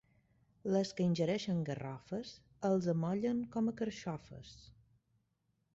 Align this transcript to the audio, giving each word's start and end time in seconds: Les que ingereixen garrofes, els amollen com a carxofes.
Les 0.75 0.93
que 0.99 1.05
ingereixen 1.09 1.59
garrofes, 1.67 2.33
els 2.71 2.89
amollen 2.97 3.45
com 3.57 3.69
a 3.73 3.77
carxofes. 3.83 4.57